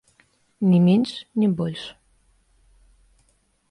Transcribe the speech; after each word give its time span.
Ні 0.69 0.79
менш, 0.85 1.11
ні 1.43 1.47
больш. 1.61 1.83